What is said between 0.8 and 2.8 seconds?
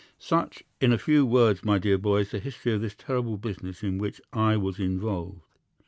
a few words, my dear boy, is the history